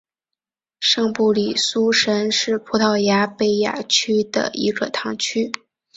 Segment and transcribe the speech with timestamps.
[0.79, 5.51] 圣布里苏什是葡萄牙贝雅区的一个堂区。